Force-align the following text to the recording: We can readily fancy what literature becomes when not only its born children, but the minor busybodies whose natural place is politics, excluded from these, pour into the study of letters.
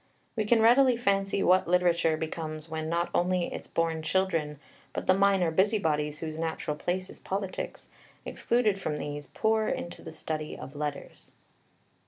We 0.35 0.45
can 0.45 0.63
readily 0.63 0.97
fancy 0.97 1.43
what 1.43 1.67
literature 1.67 2.17
becomes 2.17 2.67
when 2.67 2.89
not 2.89 3.11
only 3.13 3.53
its 3.53 3.67
born 3.67 4.01
children, 4.01 4.59
but 4.93 5.05
the 5.05 5.13
minor 5.13 5.51
busybodies 5.51 6.21
whose 6.21 6.39
natural 6.39 6.75
place 6.75 7.07
is 7.07 7.19
politics, 7.19 7.87
excluded 8.25 8.79
from 8.81 8.97
these, 8.97 9.27
pour 9.27 9.69
into 9.69 10.01
the 10.01 10.11
study 10.11 10.57
of 10.57 10.75
letters. 10.75 11.33